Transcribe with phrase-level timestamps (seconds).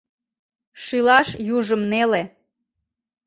[0.83, 2.23] Шӱлаш южым неле.